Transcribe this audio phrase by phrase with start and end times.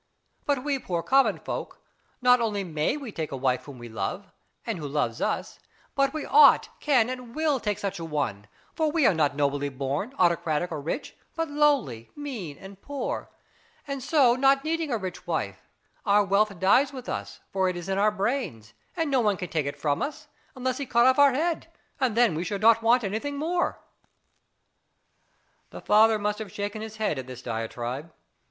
[0.47, 1.79] But we poor common folk,
[2.23, 4.31] not only may we take a wife whom we love,
[4.65, 5.59] and who loves us,
[5.93, 9.69] but we ought, can, and will take such an one; for we are not nobly
[9.69, 13.29] born, aristocratic, or rich, but lowly, mean, and poor,
[13.87, 15.69] and so not needing a rich wife;
[16.03, 19.49] our wealth dies with us, for it is in our brains and no one can
[19.49, 21.67] take it from us, unless he cut off our head
[21.99, 23.77] and then we should not want anything more.
[25.69, 28.11] The father must have shaken his head at this diatribe.